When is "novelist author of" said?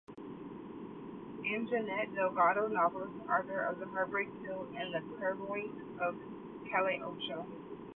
2.67-3.77